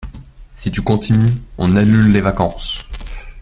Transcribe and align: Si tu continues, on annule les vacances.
Si 0.55 0.71
tu 0.71 0.81
continues, 0.81 1.43
on 1.59 1.75
annule 1.77 2.11
les 2.11 2.21
vacances. 2.21 2.83